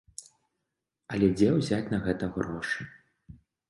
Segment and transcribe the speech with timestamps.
[1.15, 2.93] Але дзе ўзяць на гэта грошы?